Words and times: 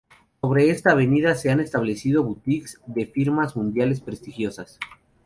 Sobre 0.41 0.71
esta 0.71 0.93
avenida 0.93 1.35
se 1.35 1.51
han 1.51 1.59
establecido 1.59 2.23
boutiques 2.23 2.81
de 2.87 3.05
firmas 3.05 3.55
mundiales 3.55 4.01
prestigiosas. 4.01 4.79